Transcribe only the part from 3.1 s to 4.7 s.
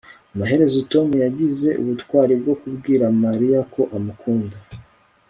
mariya ko amukunda